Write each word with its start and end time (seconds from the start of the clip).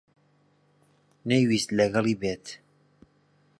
نەیویست 1.29 1.69
لەگەڵی 1.79 2.15
بێت. 2.21 2.45